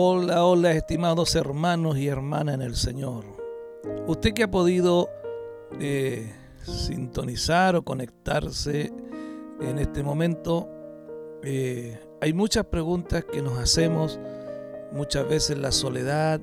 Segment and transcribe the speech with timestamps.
[0.00, 3.24] Hola, hola, estimados hermanos y hermanas en el Señor.
[4.06, 5.08] Usted que ha podido
[5.80, 6.32] eh,
[6.62, 8.92] sintonizar o conectarse
[9.60, 10.68] en este momento,
[11.42, 14.20] eh, hay muchas preguntas que nos hacemos,
[14.92, 16.40] muchas veces la soledad,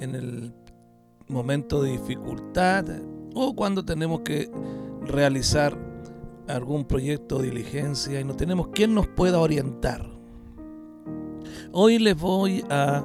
[0.00, 0.52] en el
[1.26, 2.84] momento de dificultad
[3.34, 4.50] o cuando tenemos que
[5.00, 5.74] realizar
[6.48, 10.13] algún proyecto de diligencia y no tenemos quien nos pueda orientar.
[11.76, 13.02] Hoy les voy a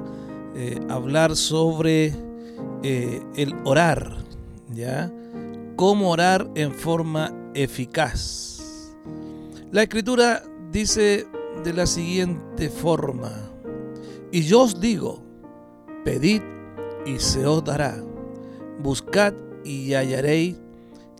[0.54, 2.14] eh, hablar sobre
[2.84, 4.18] eh, el orar,
[4.72, 5.12] ¿ya?
[5.74, 8.94] Cómo orar en forma eficaz.
[9.72, 11.26] La escritura dice
[11.64, 13.32] de la siguiente forma,
[14.30, 15.20] y yo os digo,
[16.04, 16.42] pedid
[17.04, 18.00] y se os dará,
[18.80, 19.34] buscad
[19.64, 20.60] y hallaréis,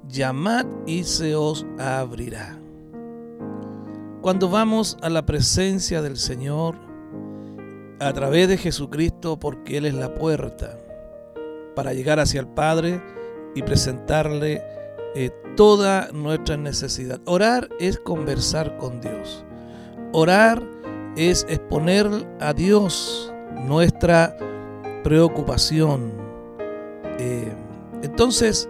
[0.09, 2.57] llamad y se os abrirá.
[4.21, 6.90] Cuando vamos a la presencia del Señor,
[8.01, 10.79] a través de Jesucristo porque Él es la puerta
[11.77, 13.01] para llegar hacia el Padre
[13.55, 14.63] y presentarle
[15.15, 17.21] eh, toda nuestra necesidad.
[17.27, 19.45] Orar es conversar con Dios.
[20.13, 20.63] Orar
[21.17, 22.09] es exponer
[22.41, 23.33] a Dios
[23.67, 24.37] nuestra
[25.05, 26.13] preocupación.
[27.19, 27.53] Eh,
[28.03, 28.69] entonces,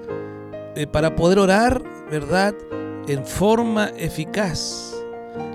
[0.74, 2.54] eh, para poder orar, ¿verdad?
[3.06, 4.94] En forma eficaz.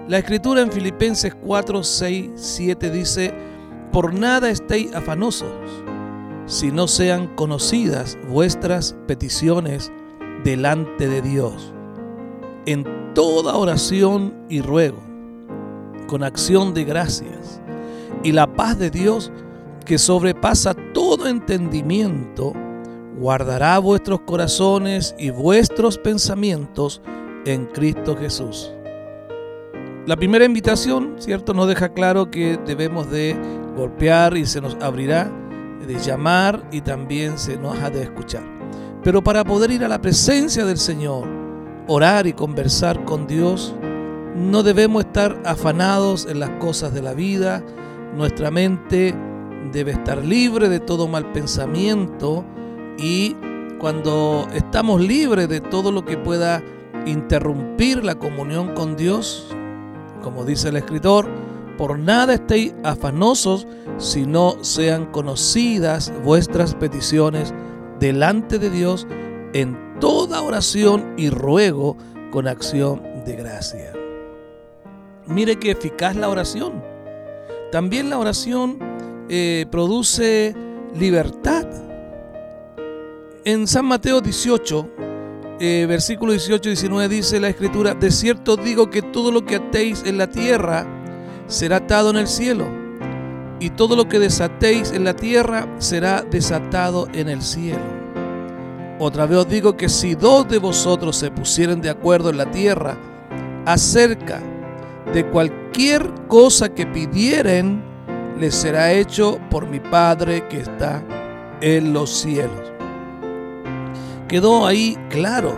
[0.08, 3.34] La escritura en Filipenses 4, 6, 7 dice,
[3.96, 5.48] por nada estéis afanosos,
[6.48, 9.90] si no sean conocidas vuestras peticiones
[10.44, 11.74] delante de Dios.
[12.66, 14.98] En toda oración y ruego,
[16.08, 17.62] con acción de gracias,
[18.22, 19.32] y la paz de Dios,
[19.86, 22.52] que sobrepasa todo entendimiento,
[23.18, 27.02] guardará vuestros corazones y vuestros pensamientos
[27.46, 28.74] en Cristo Jesús.
[30.06, 31.54] La primera invitación, ¿cierto?
[31.54, 35.32] Nos deja claro que debemos de golpear y se nos abrirá,
[35.86, 38.44] de llamar y también se nos ha de escuchar.
[39.04, 41.28] Pero para poder ir a la presencia del Señor,
[41.88, 43.76] orar y conversar con Dios,
[44.36, 47.64] no debemos estar afanados en las cosas de la vida,
[48.16, 49.14] nuestra mente
[49.72, 52.44] debe estar libre de todo mal pensamiento
[52.98, 53.36] y
[53.80, 56.64] cuando estamos libres de todo lo que pueda
[57.06, 59.48] interrumpir la comunión con Dios,
[60.24, 61.28] como dice el escritor,
[61.78, 67.54] por nada estéis afanosos, si no sean conocidas vuestras peticiones
[68.00, 69.08] delante de Dios
[69.54, 71.98] en toda oración y ruego
[72.32, 73.94] con acción de gracia.
[75.28, 76.84] Mire qué eficaz la oración.
[77.72, 78.78] También la oración
[79.30, 80.56] eh, produce
[80.98, 81.66] libertad.
[83.44, 84.90] En San Mateo 18,
[85.60, 89.56] eh, versículo 18 y 19 dice la escritura, de cierto digo que todo lo que
[89.56, 90.86] atéis en la tierra
[91.48, 92.66] será atado en el cielo,
[93.60, 97.96] y todo lo que desatéis en la tierra será desatado en el cielo.
[99.00, 102.50] Otra vez os digo que si dos de vosotros se pusieren de acuerdo en la
[102.50, 102.98] tierra
[103.66, 104.40] acerca
[105.14, 107.84] de cualquier cosa que pidieren,
[108.40, 111.04] les será hecho por mi Padre que está
[111.62, 112.72] en los cielos.
[114.28, 115.56] Quedó ahí claro.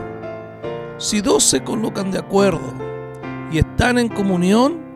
[0.98, 2.74] Si dos se colocan de acuerdo
[3.52, 4.87] y están en comunión,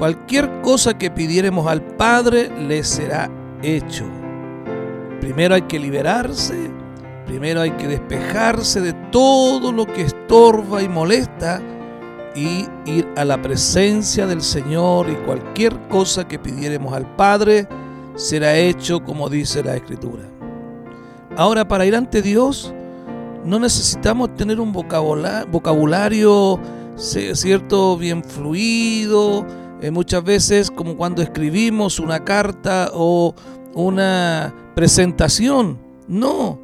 [0.00, 3.30] Cualquier cosa que pidiéremos al Padre le será
[3.62, 4.06] hecho.
[5.20, 6.54] Primero hay que liberarse,
[7.26, 11.60] primero hay que despejarse de todo lo que estorba y molesta
[12.34, 17.68] y ir a la presencia del Señor y cualquier cosa que pidiéremos al Padre
[18.14, 20.22] será hecho como dice la Escritura.
[21.36, 22.72] Ahora, para ir ante Dios,
[23.44, 26.58] no necesitamos tener un vocabulario,
[26.96, 29.46] cierto, bien fluido,
[29.82, 33.34] eh, muchas veces como cuando escribimos una carta o
[33.74, 35.78] una presentación.
[36.06, 36.58] No.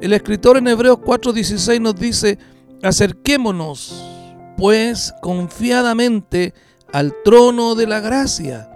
[0.00, 2.38] El escritor en Hebreos 4:16 nos dice,
[2.82, 4.08] acerquémonos
[4.56, 6.54] pues confiadamente
[6.92, 8.68] al trono de la gracia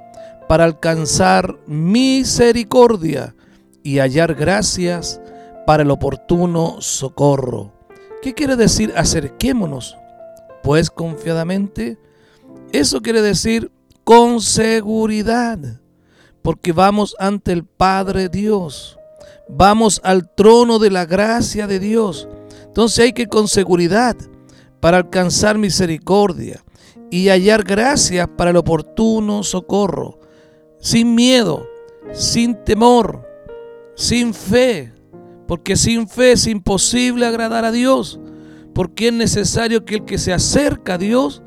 [0.49, 3.35] para alcanzar misericordia
[3.83, 5.21] y hallar gracias
[5.67, 7.73] para el oportuno socorro.
[8.23, 9.97] ¿Qué quiere decir acerquémonos?
[10.63, 11.99] Pues confiadamente
[12.79, 13.71] eso quiere decir
[14.05, 15.59] con seguridad,
[16.43, 18.99] porque vamos ante el Padre Dios.
[19.49, 22.29] Vamos al trono de la gracia de Dios.
[22.67, 24.17] Entonces hay que con seguridad
[24.81, 26.63] para alcanzar misericordia
[27.11, 30.21] y hallar gracia para el oportuno socorro,
[30.79, 31.67] sin miedo,
[32.13, 33.27] sin temor,
[33.95, 34.93] sin fe,
[35.47, 38.21] porque sin fe es imposible agradar a Dios,
[38.75, 41.43] porque es necesario que el que se acerca a Dios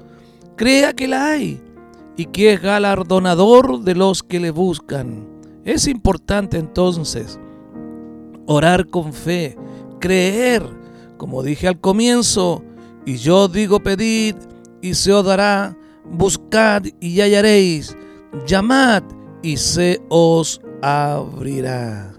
[0.60, 1.62] crea que la hay
[2.18, 5.26] y que es galardonador de los que le buscan.
[5.64, 7.40] Es importante entonces
[8.46, 9.56] orar con fe,
[10.02, 10.64] creer,
[11.16, 12.62] como dije al comienzo,
[13.06, 14.36] y yo digo pedid
[14.82, 17.96] y se os dará, buscad y hallaréis,
[18.46, 19.04] llamad
[19.42, 22.16] y se os abrirá.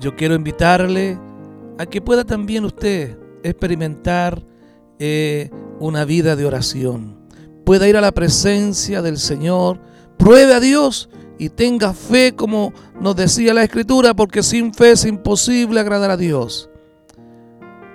[0.00, 1.16] Yo quiero invitarle
[1.78, 4.44] a que pueda también usted experimentar
[4.98, 5.48] eh,
[5.78, 7.19] una vida de oración.
[7.70, 9.78] Pueda ir a la presencia del Señor,
[10.16, 11.08] pruebe a Dios
[11.38, 16.16] y tenga fe como nos decía la Escritura, porque sin fe es imposible agradar a
[16.16, 16.68] Dios.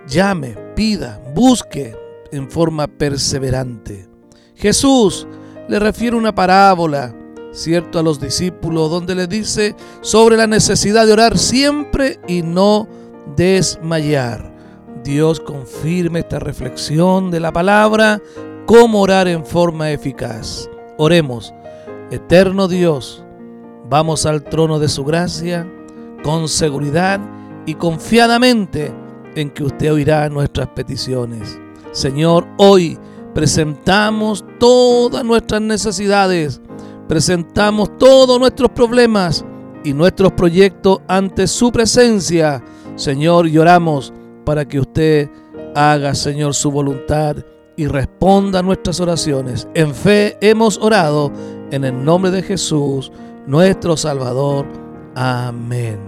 [0.08, 1.94] Llame, pida, busque
[2.32, 4.08] en forma perseverante.
[4.56, 5.28] Jesús
[5.68, 7.14] le refiere una parábola
[7.52, 12.88] cierto a los discípulos, donde les dice sobre la necesidad de orar siempre y no
[13.36, 14.56] desmayar.
[15.04, 18.22] Dios confirme esta reflexión de la palabra,
[18.66, 20.70] cómo orar en forma eficaz.
[20.98, 21.54] Oremos,
[22.12, 23.24] eterno Dios,
[23.90, 25.68] vamos al trono de su gracia
[26.24, 27.20] con seguridad
[27.66, 28.94] y confiadamente
[29.36, 31.60] en que usted oirá nuestras peticiones.
[31.92, 32.98] Señor, hoy
[33.34, 36.62] presentamos todas nuestras necesidades
[37.08, 39.46] presentamos todos nuestros problemas
[39.84, 42.64] y nuestros proyectos ante su presencia.
[42.96, 44.14] Señor, lloramos
[44.44, 45.30] para que usted
[45.76, 47.38] haga, Señor, su voluntad
[47.78, 49.68] y responda nuestras oraciones.
[49.74, 51.32] En fe hemos orado
[51.72, 53.12] en el nombre de Jesús,
[53.48, 54.66] nuestro Salvador.
[55.16, 56.00] Amén.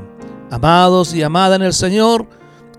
[0.49, 2.27] Amados y amadas en el Señor,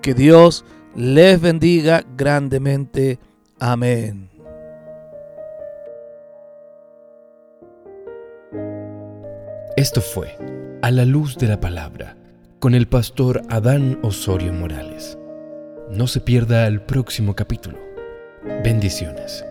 [0.01, 0.65] que Dios
[0.95, 3.19] les bendiga grandemente.
[3.59, 4.29] Amén.
[9.77, 10.37] Esto fue
[10.83, 12.17] A la luz de la palabra
[12.59, 15.17] con el pastor Adán Osorio Morales.
[15.91, 17.88] No se pierda el próximo capítulo.
[18.63, 19.48] Bendiciones.